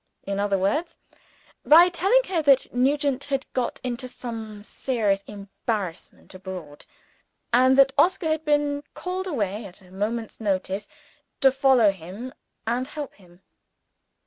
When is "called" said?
8.95-9.27